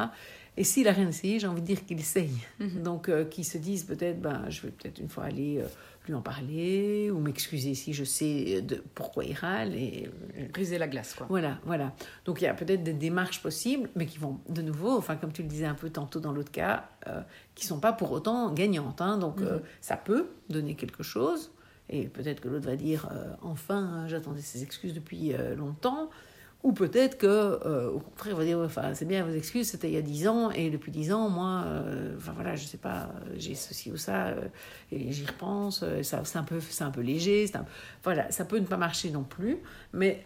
Et 0.55 0.63
s'il 0.63 0.87
a 0.87 0.91
rien 0.91 1.07
essayé, 1.07 1.39
j'ai 1.39 1.47
envie 1.47 1.61
de 1.61 1.65
dire 1.65 1.83
qu'il 1.83 1.99
essaye. 1.99 2.37
Mhm. 2.59 2.83
Donc, 2.83 3.09
euh, 3.09 3.25
qu'il 3.25 3.43
se 3.43 3.57
dise 3.57 3.85
peut-être, 3.85 4.21
ben, 4.21 4.47
je 4.49 4.61
vais 4.61 4.69
peut-être 4.69 4.99
une 4.99 5.09
fois 5.09 5.23
aller 5.23 5.57
euh, 5.57 5.67
lui 6.05 6.13
en 6.13 6.21
parler 6.21 7.09
ou 7.09 7.17
m'excuser 7.17 7.73
si 7.73 7.93
je 7.93 8.03
sais 8.03 8.61
de 8.61 8.83
pourquoi 8.93 9.25
il 9.25 9.33
râle. 9.33 9.73
Et, 9.73 10.11
Briser 10.53 10.77
la 10.77 10.87
glace, 10.87 11.15
quoi. 11.15 11.25
Voilà, 11.27 11.57
voilà. 11.65 11.93
Donc, 12.25 12.39
il 12.41 12.43
y 12.43 12.47
a 12.47 12.53
peut-être 12.53 12.83
des 12.83 12.93
démarches 12.93 13.41
possibles, 13.41 13.89
mais 13.95 14.05
qui 14.05 14.19
vont 14.19 14.39
de 14.49 14.61
nouveau, 14.61 14.95
enfin, 14.95 15.15
comme 15.15 15.31
tu 15.31 15.41
le 15.41 15.47
disais 15.47 15.65
un 15.65 15.73
peu 15.73 15.89
tantôt 15.89 16.19
dans 16.19 16.31
l'autre 16.31 16.51
cas, 16.51 16.87
qui 17.55 17.65
sont 17.65 17.79
pas 17.79 17.93
pour 17.93 18.11
autant 18.11 18.53
gagnantes. 18.53 19.01
Hein. 19.01 19.17
Donc, 19.17 19.39
mhm. 19.39 19.61
ça 19.79 19.97
peut 19.97 20.27
donner 20.49 20.75
quelque 20.75 21.01
chose. 21.01 21.51
Et 21.89 22.07
peut-être 22.07 22.41
que 22.41 22.47
l'autre 22.47 22.67
va 22.67 22.75
dire, 22.75 23.09
enfin, 23.41 24.05
j'attendais 24.07 24.41
ces 24.41 24.61
excuses 24.61 24.93
depuis 24.93 25.33
longtemps. 25.57 26.09
Ou 26.63 26.73
peut-être 26.73 27.17
que, 27.17 27.25
euh, 27.25 27.89
au 27.89 27.99
contraire, 27.99 28.35
on 28.35 28.37
va 28.37 28.45
dire, 28.45 28.59
enfin, 28.59 28.93
c'est 28.93 29.05
bien 29.05 29.25
vos 29.25 29.33
excuses, 29.33 29.69
c'était 29.69 29.87
il 29.87 29.95
y 29.95 29.97
a 29.97 30.03
dix 30.03 30.27
ans, 30.27 30.51
et 30.51 30.69
depuis 30.69 30.91
dix 30.91 31.11
ans, 31.11 31.27
moi, 31.27 31.63
euh, 31.65 32.15
enfin 32.17 32.33
voilà, 32.35 32.55
je 32.55 32.65
sais 32.65 32.77
pas, 32.77 33.09
j'ai 33.35 33.55
ceci 33.55 33.91
ou 33.91 33.97
ça, 33.97 34.27
euh, 34.27 34.47
et 34.91 35.11
j'y 35.11 35.25
repense, 35.25 35.83
ça, 36.03 36.23
c'est 36.23 36.37
un 36.37 36.43
peu, 36.43 36.59
c'est 36.59 36.83
un 36.83 36.91
peu 36.91 37.01
léger, 37.01 37.47
c'est 37.47 37.57
voilà, 38.03 38.29
ça 38.31 38.45
peut 38.45 38.59
ne 38.59 38.65
pas 38.65 38.77
marcher 38.77 39.09
non 39.09 39.23
plus, 39.23 39.57
mais 39.91 40.23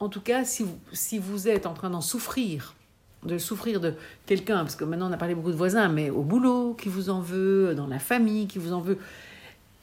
en 0.00 0.08
tout 0.08 0.22
cas, 0.22 0.44
si 0.44 0.62
vous, 0.62 0.78
si 0.92 1.18
vous 1.18 1.48
êtes 1.48 1.66
en 1.66 1.74
train 1.74 1.90
d'en 1.90 2.00
souffrir, 2.00 2.74
de 3.22 3.36
souffrir 3.36 3.78
de 3.78 3.94
quelqu'un, 4.24 4.58
parce 4.58 4.76
que 4.76 4.84
maintenant 4.84 5.10
on 5.10 5.12
a 5.12 5.18
parlé 5.18 5.34
beaucoup 5.34 5.52
de 5.52 5.56
voisins, 5.56 5.88
mais 5.88 6.08
au 6.08 6.22
boulot 6.22 6.72
qui 6.74 6.88
vous 6.88 7.10
en 7.10 7.20
veut, 7.20 7.74
dans 7.74 7.86
la 7.86 7.98
famille 7.98 8.46
qui 8.46 8.58
vous 8.58 8.72
en 8.72 8.80
veut, 8.80 8.98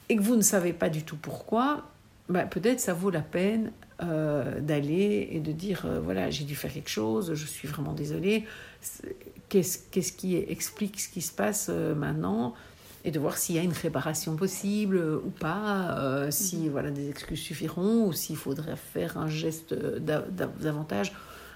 et 0.08 0.16
que 0.16 0.22
vous 0.22 0.34
ne 0.34 0.42
savez 0.42 0.72
pas 0.72 0.88
du 0.88 1.04
tout 1.04 1.16
pourquoi, 1.16 1.84
bah, 2.28 2.42
peut-être 2.42 2.80
ça 2.80 2.92
vaut 2.92 3.10
la 3.10 3.20
peine 3.20 3.70
euh, 4.02 4.60
d'aller 4.60 5.28
et 5.32 5.40
de 5.40 5.52
dire 5.52 5.82
euh, 5.84 6.00
voilà, 6.00 6.30
j'ai 6.30 6.44
dû 6.44 6.54
faire 6.54 6.72
quelque 6.72 6.90
chose, 6.90 7.34
je 7.34 7.46
suis 7.46 7.68
vraiment 7.68 7.92
désolée. 7.92 8.44
Qu'est-ce, 9.48 10.12
qui 10.12 10.36
explique 10.36 11.00
ce 11.00 11.08
qui 11.08 11.20
se 11.20 11.32
passe 11.32 11.68
euh, 11.70 11.94
maintenant? 11.94 12.54
Et 13.04 13.10
de 13.10 13.18
voir 13.18 13.36
s'il 13.36 13.56
y 13.56 13.58
a 13.58 13.62
une 13.62 13.72
réparation 13.72 14.36
possible 14.36 14.96
ou 14.96 15.30
pas, 15.30 16.30
si 16.30 16.58
mhm. 16.58 16.70
voilà, 16.70 16.92
des 16.92 17.10
excuses 17.10 17.40
suffiront 17.40 18.06
ou 18.06 18.12
s'il 18.12 18.36
faudrait 18.36 18.76
faire 18.76 19.18
un 19.18 19.26
geste 19.26 19.74
davantage 19.74 21.12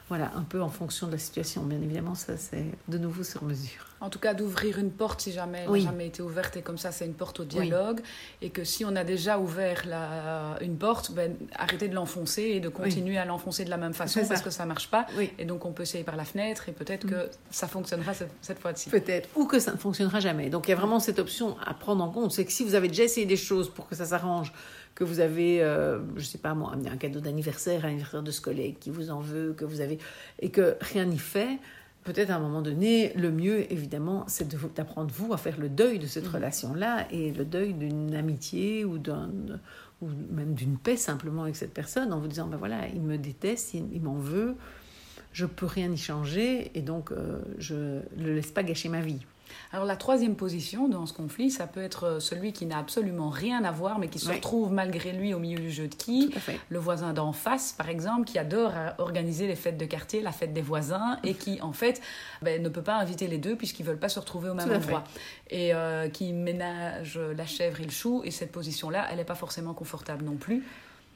voilà, 0.09 0.31
un 0.37 0.43
peu 0.43 0.63
en 0.63 0.69
fonction 0.69 1.09
de 1.09 1.13
la 1.13 1.19
situation. 1.19 1.63
Bien 1.63 1.81
évidemment, 1.81 2.15
ça 2.15 2.37
c'est 2.37 2.67
de 2.87 2.99
nouveau 2.99 3.25
sur 3.25 3.43
mesure. 3.43 3.87
En 4.01 4.11
tout 4.11 4.19
cas, 4.19 4.35
d'ouvrir 4.35 4.79
une 4.79 4.91
porte 4.91 5.23
si 5.23 5.33
jamais 5.33 5.65
elle 5.65 5.73
n'a 5.73 5.79
jamais 5.79 6.07
été 6.07 6.23
ouverte 6.23 6.57
et 6.57 6.63
comme 6.63 6.77
ça, 6.77 6.93
c'est 6.93 7.07
une 7.07 7.15
porte 7.15 7.41
au 7.41 7.45
dialogue. 7.45 8.01
Et 8.43 8.51
que 8.51 8.63
si 8.63 8.85
on 8.85 8.95
a 8.95 9.05
déjà 9.05 9.39
ouvert 9.39 9.85
la, 9.87 10.59
une 10.61 10.77
porte, 10.77 11.13
ben, 11.13 11.35
arrêter 11.55 11.89
de 11.89 11.95
l'enfoncer 11.95 12.43
et 12.43 12.61
de 12.61 12.69
continuer 12.69 13.17
à 13.19 13.25
l'enfoncer 13.25 13.65
de 13.65 13.71
la 13.71 13.79
même 13.79 13.95
façon 13.95 14.21
parce 14.29 14.43
que 14.43 14.51
ça 14.51 14.65
ne 14.65 14.69
marche 14.69 14.91
pas. 14.91 15.07
Et 15.39 15.45
donc, 15.45 15.65
on 15.65 15.73
peut 15.73 15.83
essayer 15.83 16.05
par 16.05 16.17
la 16.17 16.25
fenêtre 16.25 16.69
et 16.69 16.73
peut-être 16.73 17.07
que 17.07 17.27
mm. 17.27 17.31
ça 17.51 17.67
fonctionnera 17.67 18.15
cette, 18.15 18.33
cette 18.43 18.59
fois-ci. 18.59 18.91
Peut-être. 18.91 19.29
Ou 19.35 19.47
que 19.47 19.59
ça 19.59 19.73
ne 19.73 19.79
fonctionnera 19.79 20.21
jamais. 20.21 20.51
Donc, 20.51 20.69
il 20.69 20.71
y 20.71 20.75
a 20.75 20.77
vraiment 20.77 21.01
cette 21.01 21.19
option 21.19 21.57
à 21.67 21.73
prendre 21.75 22.05
en 22.05 22.11
compte. 22.11 22.33
C'est 22.33 22.45
que 22.45 22.53
si 22.53 22.65
vous 22.65 22.75
avez 22.75 22.89
déjà 22.89 23.05
essayé 23.05 23.27
des 23.27 23.37
choses 23.37 23.71
pour 23.71 23.89
que 23.89 23.97
ça 23.97 24.05
s'arrange, 24.05 24.53
que 24.97 25.05
vous 25.05 25.21
avez, 25.21 25.63
euh, 25.63 26.01
je 26.17 26.25
sais 26.25 26.39
pas 26.39 26.55
moi, 26.55 26.73
amené 26.73 26.91
un 26.91 26.97
cadeau 26.97 27.21
d'anniversaire, 27.21 27.85
un 27.85 27.89
anniversaire 27.89 28.23
de 28.23 28.31
ce 28.33 28.41
collègue 28.41 28.77
qui 28.81 28.91
vous 28.91 29.11
en 29.11 29.21
veut, 29.21 29.53
que 29.57 29.65
vous 29.65 29.81
avez, 29.81 29.99
et 30.41 30.51
que 30.51 30.75
rien 30.81 31.05
n'y 31.05 31.19
fait, 31.19 31.59
peut-être 32.03 32.31
à 32.31 32.37
un 32.37 32.41
moment 32.41 32.63
donné, 32.63 33.13
le 33.15 33.31
mieux, 33.31 33.71
évidemment, 33.71 34.25
c'est 34.27 34.49
d'apprendre 34.75 35.13
vous 35.13 35.33
à 35.35 35.37
faire 35.37 35.61
le 35.61 35.69
deuil 35.69 35.99
de 35.99 36.07
cette 36.07 36.25
mmh. 36.25 36.35
relation-là 36.35 37.07
et 37.13 37.31
le 37.31 37.45
deuil 37.45 37.75
d'une 37.75 38.15
amitié 38.15 38.85
ou 38.85 38.99
d'un 38.99 39.31
ou 40.03 40.09
même 40.31 40.55
d'une 40.55 40.77
paix 40.77 40.97
simplement 40.97 41.45
avec 41.45 41.57
cette 41.57 41.73
personne 41.73 42.13
en 42.13 42.19
vous 42.21 42.29
disant 42.29 42.47
ben 42.47 42.59
voilà 42.59 42.87
il 42.87 43.01
me 43.01 43.17
déteste 43.17 43.73
il, 43.73 44.03
m'en 44.03 44.17
veut 44.17 44.55
je 45.33 45.47
peux 45.47 45.65
rien 45.65 45.91
y 45.91 45.97
changer 45.97 46.71
et 46.75 46.83
donc 46.83 47.13
euh, 47.13 47.41
je 47.59 47.75
ne 47.75 48.25
le 48.25 48.35
laisse 48.35 48.51
pas 48.51 48.63
gâcher 48.63 48.91
ma 48.91 49.01
vie. 49.01 49.25
Alors 49.73 49.85
la 49.85 49.97
troisième 49.97 50.37
position 50.37 50.89
dans 50.89 51.07
ce 51.07 51.13
conflit, 51.13 51.51
ça 51.51 51.67
peut 51.67 51.83
être 51.83 52.05
euh, 52.05 52.21
celui 52.21 52.53
qui 52.53 52.67
n'a 52.67 52.79
absolument 52.79 53.31
rien 53.31 53.65
à 53.65 53.71
voir, 53.71 53.99
mais 53.99 54.09
qui 54.09 54.19
se 54.19 54.31
retrouve 54.31 54.73
malgré 54.73 55.13
lui 55.13 55.35
au 55.35 55.39
milieu 55.39 55.59
du 55.59 55.71
jeu 55.71 55.89
de 55.89 55.95
qui? 55.95 56.35
Le 56.69 56.79
voisin 56.79 57.13
d'en 57.13 57.33
face, 57.33 57.73
par 57.73 57.89
exemple, 57.89 58.25
qui 58.25 58.39
adore 58.39 58.73
euh, 58.75 58.91
organiser 58.99 59.47
les 59.47 59.57
fêtes 59.57 59.79
de 59.79 59.85
quartier, 59.85 60.23
la 60.23 60.33
fête 60.33 60.53
des 60.53 60.63
voisins, 60.63 61.19
et 61.25 61.35
qui 61.35 61.61
en 61.61 61.73
fait 61.73 62.01
ben, 62.43 62.63
ne 62.63 62.69
peut 62.69 62.83
pas 62.83 62.97
inviter 62.97 63.27
les 63.27 63.39
deux 63.39 63.57
puisqu'ils 63.57 63.85
veulent 63.85 63.99
pas 63.99 64.09
se 64.09 64.19
retrouver 64.19 64.51
au 64.51 64.55
même 64.55 64.71
endroit. 64.71 65.05
Et 65.51 65.75
euh, 65.75 66.09
qui 66.09 66.33
ménage 66.33 67.19
la 67.19 67.47
chèvre 67.47 67.81
et 67.81 67.85
le 67.85 67.91
chou, 67.91 68.23
et 68.25 68.31
cette 68.31 68.53
position-là, 68.53 69.07
elle 69.11 69.19
n'est 69.19 69.25
pas 69.25 69.35
forcément 69.35 69.75
confortable 69.75 70.25
non 70.25 70.37
plus. 70.37 70.63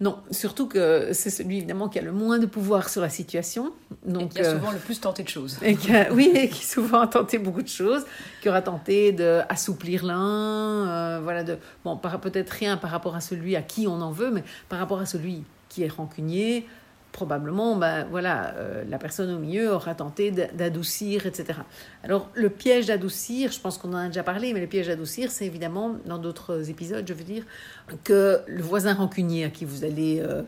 Non, 0.00 0.18
surtout 0.30 0.66
que 0.66 1.10
c'est 1.12 1.28
celui 1.28 1.58
évidemment 1.58 1.90
qui 1.90 1.98
a 1.98 2.02
le 2.02 2.12
moins 2.12 2.38
de 2.38 2.46
pouvoir 2.46 2.88
sur 2.88 3.02
la 3.02 3.10
situation. 3.10 3.70
Donc, 4.06 4.22
et 4.22 4.28
qui 4.28 4.40
a 4.40 4.46
euh, 4.46 4.58
souvent 4.58 4.70
le 4.70 4.78
plus 4.78 4.98
tenté 4.98 5.22
de 5.22 5.28
choses. 5.28 5.58
Et 5.62 5.76
qui 5.76 5.90
oui, 6.12 6.32
et 6.34 6.48
qui 6.48 6.64
souvent 6.64 7.00
a 7.00 7.06
tenté 7.06 7.36
beaucoup 7.36 7.60
de 7.60 7.68
choses, 7.68 8.06
qui 8.40 8.48
aura 8.48 8.62
tenté 8.62 9.12
d'assouplir 9.12 10.06
l'un, 10.06 10.88
euh, 10.88 11.20
voilà, 11.22 11.44
de, 11.44 11.58
bon, 11.84 11.98
peut-être 11.98 12.50
rien 12.50 12.78
par 12.78 12.90
rapport 12.90 13.14
à 13.14 13.20
celui 13.20 13.56
à 13.56 13.62
qui 13.62 13.86
on 13.86 14.00
en 14.00 14.10
veut, 14.10 14.30
mais 14.30 14.42
par 14.70 14.78
rapport 14.78 15.00
à 15.00 15.06
celui 15.06 15.44
qui 15.68 15.82
est 15.82 15.88
rancunier, 15.88 16.66
probablement, 17.12 17.76
ben, 17.76 18.06
voilà, 18.10 18.54
euh, 18.56 18.84
la 18.88 18.98
personne 18.98 19.30
au 19.30 19.38
milieu 19.38 19.72
aura 19.72 19.94
tenté 19.94 20.30
d'adoucir, 20.30 21.26
etc. 21.26 21.60
Alors, 22.04 22.30
le 22.34 22.50
piège 22.50 22.86
d'adoucir, 22.86 23.52
je 23.52 23.60
pense 23.60 23.78
qu'on 23.78 23.92
en 23.92 23.96
a 23.96 24.06
déjà 24.06 24.22
parlé, 24.22 24.52
mais 24.52 24.60
le 24.60 24.66
piège 24.66 24.86
d'adoucir, 24.86 25.30
c'est 25.30 25.46
évidemment, 25.46 25.96
dans 26.06 26.18
d'autres 26.18 26.70
épisodes, 26.70 27.04
je 27.06 27.14
veux 27.14 27.24
dire, 27.24 27.44
que 28.04 28.40
le 28.46 28.62
voisin 28.62 28.94
rancunier 28.94 29.44
à 29.44 29.50
qui 29.50 29.64
vous 29.64 29.84
allez... 29.84 30.20
Euh, 30.20 30.42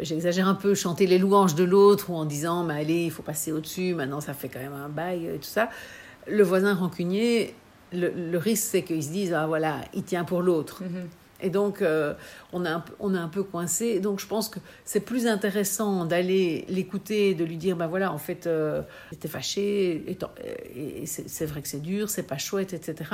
j'exagère 0.00 0.48
un 0.48 0.54
peu, 0.54 0.74
chanter 0.74 1.06
les 1.06 1.18
louanges 1.18 1.54
de 1.54 1.64
l'autre 1.64 2.10
ou 2.10 2.14
en 2.14 2.24
disant, 2.24 2.64
mais 2.64 2.80
allez, 2.80 3.04
il 3.04 3.10
faut 3.10 3.24
passer 3.24 3.52
au-dessus, 3.52 3.94
maintenant 3.94 4.20
ça 4.20 4.32
fait 4.32 4.48
quand 4.48 4.60
même 4.60 4.72
un 4.72 4.88
bail 4.88 5.26
et 5.26 5.38
tout 5.38 5.42
ça. 5.42 5.68
Le 6.26 6.42
voisin 6.42 6.74
rancunier, 6.74 7.54
le, 7.92 8.38
risque, 8.38 8.68
c'est 8.70 8.82
qu'il 8.82 9.02
se 9.02 9.10
dise, 9.10 9.34
ah 9.34 9.46
voilà, 9.46 9.80
il 9.94 10.04
tient 10.04 10.24
pour 10.24 10.42
l'autre. 10.42 10.82
Mm-hmm. 10.82 11.27
Et 11.40 11.50
donc, 11.50 11.82
euh, 11.82 12.14
on, 12.52 12.64
a 12.66 12.84
on 12.98 13.14
est 13.14 13.18
un 13.18 13.28
peu 13.28 13.42
coincé. 13.42 14.00
Donc, 14.00 14.20
je 14.20 14.26
pense 14.26 14.48
que 14.48 14.58
c'est 14.84 15.00
plus 15.00 15.26
intéressant 15.26 16.04
d'aller 16.04 16.64
l'écouter, 16.68 17.34
de 17.34 17.44
lui 17.44 17.56
dire, 17.56 17.76
ben 17.76 17.86
voilà, 17.86 18.12
en 18.12 18.18
fait, 18.18 18.46
euh, 18.46 18.82
j'étais 19.10 19.28
fâché, 19.28 20.04
et, 20.74 21.06
c'est 21.06 21.46
vrai 21.46 21.62
que 21.62 21.68
c'est 21.68 21.82
dur, 21.82 22.10
c'est 22.10 22.24
pas 22.24 22.38
chouette, 22.38 22.72
etc. 22.72 23.10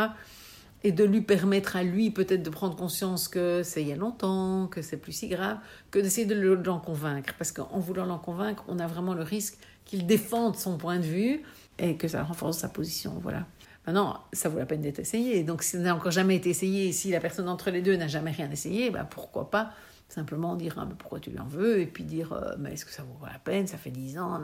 Et 0.83 0.93
de 0.93 1.05
lui 1.05 1.23
permettre 1.23 1.77
à 1.77 1.83
lui 1.83 2.11
peut-être 2.11 2.43
de 2.43 2.51
prendre 2.51 2.77
conscience 2.77 3.29
que 3.29 3.63
c'est 3.63 3.83
il 3.83 3.89
y 3.89 3.93
a 3.93 3.97
longtemps, 3.97 4.67
que 4.67 4.83
c'est 4.83 4.99
plus 4.99 5.13
si 5.13 5.29
grave, 5.29 5.59
que 5.91 5.99
d'essayer 5.99 6.27
de 6.27 6.35
l'en 6.35 6.79
convaincre. 6.79 7.35
Parce 7.39 7.53
qu'en 7.53 7.79
voulant 7.79 8.05
l'en 8.05 8.19
convaincre, 8.19 8.65
on 8.69 8.79
a 8.79 8.87
vraiment 8.87 9.15
le 9.15 9.23
risque 9.23 9.57
qu'il 9.85 10.07
défende 10.07 10.57
son 10.57 10.77
point 10.77 10.99
de 10.99 11.05
vue 11.05 11.43
et 11.79 11.97
que 11.97 12.09
ça 12.09 12.23
renforce 12.23 12.59
sa 12.59 12.69
position. 12.69 13.19
Voilà. 13.23 13.47
Maintenant, 13.87 14.25
ça 14.33 14.49
vaut 14.49 14.59
la 14.59 14.67
peine 14.67 14.81
d'être 14.81 14.99
essayé. 14.99 15.43
Donc, 15.43 15.63
si 15.63 15.73
ça 15.73 15.79
n'a 15.79 15.95
encore 15.95 16.13
jamais 16.13 16.37
été 16.37 16.51
essayé, 16.51 16.93
si 16.93 17.11
la 17.11 17.21
personne 17.21 17.49
entre 17.49 17.71
les 17.71 17.83
deux 17.83 17.97
n'a 17.97 18.09
jamais 18.09 18.31
rien 18.31 18.51
essayé, 18.51 18.91
bah, 18.91 19.07
pourquoi 19.09 19.51
pas 19.51 19.73
simplement 20.09 20.55
dire 20.55 20.77
ah, 20.79 20.87
pourquoi 20.99 21.19
tu 21.19 21.31
lui 21.31 21.39
en 21.39 21.47
veux? 21.47 21.81
Et 21.81 21.87
puis 21.87 22.05
dire 22.05 22.33
euh, 22.33 22.55
mais 22.59 22.75
est-ce 22.75 22.85
que 22.85 22.93
ça 22.93 23.03
vaut 23.03 23.27
la 23.27 23.39
peine? 23.39 23.67
Ça 23.67 23.79
fait 23.79 23.91
dix 23.91 24.19
ans 24.19 24.41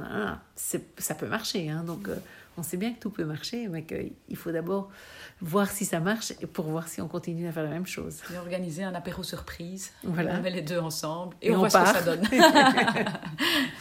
ça 0.57 1.15
peut 1.15 1.29
marcher 1.29 1.71
hein. 1.71 1.85
donc 1.85 2.09
euh, 2.09 2.17
on 2.57 2.63
sait 2.63 2.77
bien 2.77 2.93
que 2.93 2.99
tout 2.99 3.11
peut 3.11 3.25
marcher 3.25 3.69
mais 3.69 3.85
qu'il 3.85 4.37
faut 4.37 4.51
d'abord 4.51 4.91
voir 5.41 5.71
si 5.71 5.85
ça 5.85 6.01
marche 6.01 6.33
pour 6.53 6.67
voir 6.67 6.89
si 6.89 7.01
on 7.01 7.09
continue 7.09 7.47
à 7.47 7.53
faire 7.53 7.63
la 7.63 7.71
même 7.71 7.87
chose. 7.87 8.21
Et 8.33 8.39
organiser 8.39 8.83
un 8.83 8.95
apéro 8.95 9.23
surprise. 9.23 9.93
Voilà. 10.03 10.39
on 10.39 10.43
met 10.43 10.51
les 10.51 10.63
deux 10.63 10.79
ensemble 10.79 11.37
et, 11.41 11.55
on, 11.55 11.59
voit 11.59 11.71
ce 11.71 11.79
que 11.79 11.99
ça 11.99 12.03
donne. 12.03 12.29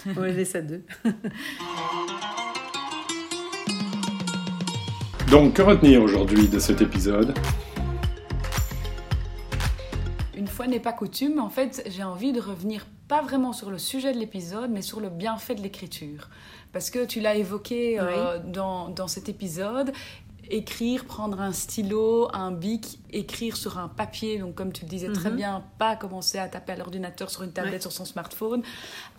On 0.17 0.21
laisse 0.21 0.55
à 0.55 0.61
deux 0.61 0.83
Donc, 5.29 5.53
que 5.53 5.61
retenir 5.61 6.01
aujourd'hui 6.01 6.47
de 6.47 6.57
cet 6.57 6.81
épisode? 6.81 7.37
Une 10.35 10.47
fois 10.47 10.65
n'est 10.65 10.79
pas 10.79 10.91
coutume, 10.91 11.39
en 11.39 11.49
fait, 11.49 11.83
j'ai 11.87 12.01
envie 12.01 12.31
de 12.31 12.41
revenir 12.41 12.87
pas 13.07 13.21
vraiment 13.21 13.53
sur 13.53 13.69
le 13.69 13.77
sujet 13.77 14.11
de 14.11 14.17
l'épisode, 14.17 14.71
mais 14.71 14.81
sur 14.81 14.99
le 14.99 15.09
bienfait 15.09 15.53
de 15.53 15.61
l'écriture. 15.61 16.29
Parce 16.73 16.89
que 16.89 17.05
tu 17.05 17.19
l'as 17.19 17.35
évoqué 17.35 17.99
euh, 17.99 18.39
dans, 18.43 18.89
dans 18.89 19.07
cet 19.07 19.29
épisode, 19.29 19.91
écrire, 20.49 21.05
prendre 21.05 21.39
un 21.41 21.51
stylo, 21.51 22.29
un 22.33 22.51
bic, 22.51 22.99
écrire 23.11 23.57
sur 23.57 23.77
un 23.77 23.87
papier, 23.87 24.39
donc 24.39 24.55
comme 24.55 24.71
tu 24.71 24.83
le 24.83 24.89
disais 24.89 25.11
très 25.11 25.29
mhm. 25.29 25.35
bien, 25.35 25.63
pas 25.77 25.95
commencer 25.95 26.37
à 26.37 26.47
taper 26.47 26.73
à 26.73 26.75
l'ordinateur 26.75 27.29
sur 27.29 27.43
une 27.43 27.51
tablette, 27.51 27.81
sur 27.81 27.91
son 27.91 28.05
smartphone, 28.05 28.61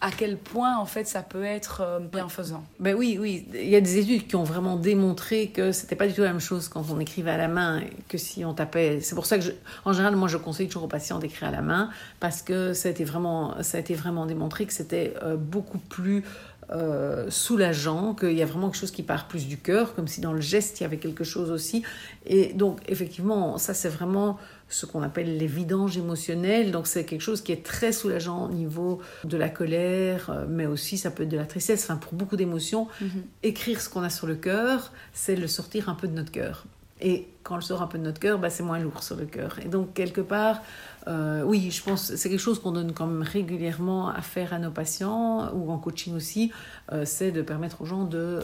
à 0.01 0.11
quel 0.11 0.37
point 0.37 0.77
en 0.77 0.87
fait 0.87 1.07
ça 1.07 1.23
peut 1.23 1.45
être 1.45 1.83
euh, 1.83 1.99
bienfaisant? 2.01 2.65
Ben 2.79 2.95
oui, 2.95 3.19
oui, 3.21 3.47
il 3.53 3.69
y 3.69 3.77
a 3.77 3.81
des 3.81 3.99
études 3.99 4.27
qui 4.27 4.37
ont 4.37 4.45
vraiment 4.45 4.77
démontré 4.77 5.49
que 5.49 5.73
c'était 5.73 5.97
pas 5.97 6.07
du 6.07 6.15
tout 6.15 6.23
la 6.23 6.29
même 6.29 6.41
chose 6.41 6.69
quand 6.69 6.85
on 6.91 7.01
écrivait 7.01 7.33
à 7.33 7.37
la 7.37 7.49
main 7.49 7.83
que 8.09 8.19
si 8.19 8.45
on 8.45 8.55
tapait. 8.55 9.01
C'est 9.01 9.15
pour 9.15 9.27
ça 9.27 9.39
que, 9.39 9.45
en 9.85 9.93
général, 9.93 10.17
moi 10.17 10.29
je 10.29 10.37
conseille 10.37 10.67
toujours 10.67 10.85
aux 10.85 10.89
patients 10.89 11.19
d'écrire 11.19 11.49
à 11.49 11.53
la 11.53 11.63
main 11.63 11.91
parce 12.21 12.43
que 12.43 12.73
ça 12.75 12.89
a 12.89 12.93
été 12.93 13.05
vraiment, 13.05 13.63
ça 13.63 13.79
a 13.79 13.81
été 13.81 13.95
vraiment 13.95 14.27
démontré 14.27 14.67
que 14.67 14.73
c'était 14.73 15.15
euh, 15.23 15.37
beaucoup 15.37 15.79
plus 15.79 16.25
euh, 16.73 17.29
soulageant, 17.31 18.15
qu'il 18.15 18.33
y 18.33 18.43
a 18.43 18.47
vraiment 18.47 18.69
quelque 18.69 18.81
chose 18.81 18.91
qui 18.91 19.03
part 19.03 19.27
plus 19.29 19.49
du 19.49 19.57
cœur, 19.57 19.95
comme 19.95 20.07
si 20.07 20.21
dans 20.21 20.33
le 20.33 20.41
geste 20.41 20.81
il 20.81 20.85
y 20.85 20.87
avait 20.87 20.99
quelque 20.99 21.25
chose 21.25 21.51
aussi. 21.51 21.83
Et 22.27 22.53
donc 22.53 22.81
effectivement, 22.87 23.59
ça 23.59 23.75
c'est 23.75 23.89
vraiment 23.89 24.39
ce 24.69 24.87
qu'on 24.87 25.03
appelle 25.03 25.37
les 25.37 25.47
vidanges 25.47 25.97
émotionnelles. 25.97 26.71
Donc 26.71 26.87
c'est 26.87 27.05
quelque 27.05 27.23
chose 27.23 27.43
qui 27.43 27.53
est 27.53 27.65
très 27.65 27.93
soulageant 27.93 28.47
au 28.47 28.53
niveau 28.53 29.01
de 29.25 29.37
la 29.37 29.49
colère, 29.49 30.31
euh, 30.31 30.47
mais 30.49 30.67
aussi 30.67 30.97
ça 30.97 31.11
peut 31.11 31.25
être 31.25 31.29
de 31.29 31.37
la 31.37 31.47
tristesse. 31.47 31.83
Enfin 31.85 31.97
pour 31.97 32.13
beaucoup 32.13 32.37
d'émotions, 32.37 32.87
mhm. 33.01 33.25
écrire 33.43 33.81
ce 33.81 33.89
qu'on 33.89 34.03
a 34.03 34.11
sur 34.11 34.27
le 34.27 34.37
cœur, 34.37 34.93
c'est 35.13 35.37
le 35.37 35.49
sortir 35.49 35.89
un 35.89 35.95
peu 35.95 36.07
de 36.07 36.15
notre 36.15 36.31
cœur. 36.31 36.67
Et 37.01 37.29
quand 37.43 37.55
on 37.55 37.57
le 37.57 37.63
sort 37.63 37.83
un 37.83 37.87
peu 37.87 37.99
de 37.99 38.05
notre 38.05 38.21
cœur, 38.21 38.39
bah, 38.39 38.51
c'est 38.51 38.63
moins 38.63 38.79
lourd 38.79 39.03
sur 39.03 39.17
le 39.17 39.25
cœur. 39.25 39.59
Et 39.65 39.69
donc, 39.69 39.95
quelque 39.95 40.21
part, 40.21 40.63
euh, 41.09 41.43
oui, 41.43 41.71
je 41.71 41.83
pense 41.83 42.11
que 42.11 42.17
c'est 42.17 42.29
quelque 42.29 42.41
chose 42.41 42.61
qu'on 42.61 42.73
donne 42.73 42.93
quand 42.93 43.07
même 43.07 43.23
régulièrement 43.23 44.09
à 44.09 44.21
faire 44.23 44.53
à 44.53 44.59
nos 44.59 44.71
patients 44.71 45.53
ou 45.55 45.71
en 45.71 45.79
coaching 45.79 46.15
aussi, 46.15 46.53
euh, 46.93 47.05
c'est 47.05 47.33
de 47.33 47.43
permettre 47.43 47.83
aux 47.83 47.87
gens 47.87 48.05
de 48.05 48.19
euh, 48.19 48.41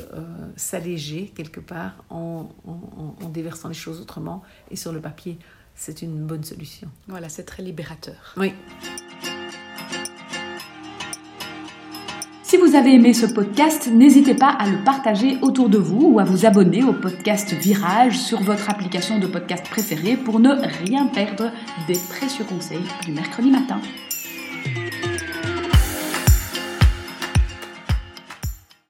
s'alléger 0.56 1.32
quelque 1.34 1.60
part 1.60 2.04
en, 2.10 2.48
en, 2.66 3.28
déversant 3.28 3.68
les 3.68 3.74
choses 3.74 4.00
autrement. 4.00 4.42
Et 4.70 4.76
sur 4.76 4.92
le 4.92 5.00
papier, 5.00 5.38
c'est 5.74 6.02
une 6.02 6.24
bonne 6.24 6.44
solution. 6.44 6.88
Voilà, 7.08 7.28
c'est 7.28 7.44
très 7.44 7.62
libérateur. 7.62 8.34
Oui. 8.36 8.52
Vous 12.76 12.82
avez 12.82 12.96
aimé 12.96 13.14
ce 13.14 13.24
podcast, 13.24 13.88
n'hésitez 13.90 14.34
pas 14.34 14.50
à 14.50 14.68
le 14.68 14.84
partager 14.84 15.38
autour 15.40 15.70
de 15.70 15.78
vous 15.78 16.12
ou 16.12 16.20
à 16.20 16.24
vous 16.24 16.44
abonner 16.44 16.84
au 16.84 16.92
podcast 16.92 17.54
Virage 17.54 18.18
sur 18.18 18.42
votre 18.42 18.68
application 18.68 19.18
de 19.18 19.26
podcast 19.26 19.64
préférée 19.66 20.18
pour 20.18 20.40
ne 20.40 20.50
rien 20.84 21.06
perdre 21.06 21.52
des 21.88 21.98
précieux 22.10 22.44
conseils 22.44 22.84
du 23.06 23.12
mercredi 23.12 23.50
matin. 23.50 23.80